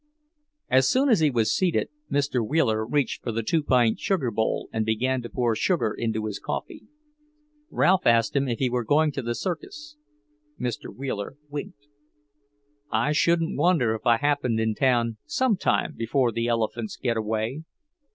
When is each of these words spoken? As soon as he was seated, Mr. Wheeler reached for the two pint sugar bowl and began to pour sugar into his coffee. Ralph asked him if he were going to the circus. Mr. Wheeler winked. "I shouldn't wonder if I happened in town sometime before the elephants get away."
As 0.67 0.89
soon 0.89 1.09
as 1.09 1.19
he 1.19 1.29
was 1.29 1.53
seated, 1.53 1.89
Mr. 2.11 2.43
Wheeler 2.43 2.83
reached 2.83 3.21
for 3.21 3.31
the 3.31 3.43
two 3.43 3.61
pint 3.61 3.99
sugar 3.99 4.31
bowl 4.31 4.67
and 4.73 4.83
began 4.83 5.21
to 5.21 5.29
pour 5.29 5.55
sugar 5.55 5.93
into 5.93 6.25
his 6.25 6.39
coffee. 6.39 6.87
Ralph 7.69 8.07
asked 8.07 8.35
him 8.35 8.47
if 8.47 8.57
he 8.57 8.67
were 8.67 8.83
going 8.83 9.11
to 9.11 9.21
the 9.21 9.35
circus. 9.35 9.97
Mr. 10.59 10.91
Wheeler 10.91 11.37
winked. 11.49 11.85
"I 12.91 13.11
shouldn't 13.11 13.55
wonder 13.57 13.93
if 13.93 14.07
I 14.07 14.17
happened 14.17 14.59
in 14.59 14.73
town 14.73 15.17
sometime 15.27 15.93
before 15.95 16.31
the 16.31 16.47
elephants 16.47 16.97
get 16.99 17.15
away." 17.15 17.61